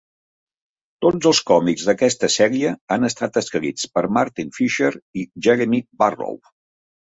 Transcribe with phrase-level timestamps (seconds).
[1.05, 4.93] Tots els còmics d'aquesta sèrie han estat escrits per Martin Fisher
[5.25, 6.45] i Jeremy Barlow.